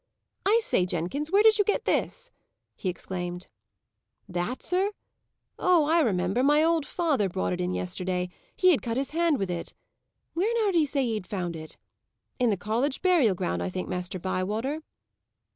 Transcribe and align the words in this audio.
"I 0.47 0.57
say, 0.63 0.87
Jenkins, 0.87 1.31
where 1.31 1.43
did 1.43 1.59
you 1.59 1.63
get 1.63 1.85
this?" 1.85 2.31
he 2.75 2.89
exclaimed. 2.89 3.45
"That, 4.27 4.63
sir? 4.63 4.93
Oh, 5.59 5.83
I 5.85 5.99
remember. 5.99 6.41
My 6.41 6.63
old 6.63 6.87
father 6.87 7.29
brought 7.29 7.53
it 7.53 7.61
in 7.61 7.75
yesterday. 7.75 8.29
He 8.57 8.71
had 8.71 8.81
cut 8.81 8.97
his 8.97 9.11
hand 9.11 9.37
with 9.37 9.51
it. 9.51 9.75
Where 10.33 10.51
now 10.55 10.71
did 10.71 10.79
he 10.79 10.87
say 10.87 11.05
he 11.05 11.19
found 11.21 11.55
it? 11.55 11.77
In 12.39 12.49
the 12.49 12.57
college 12.57 13.03
burial 13.03 13.35
ground, 13.35 13.61
I 13.61 13.69
think, 13.69 13.87
Master 13.87 14.17
Bywater." 14.17 14.81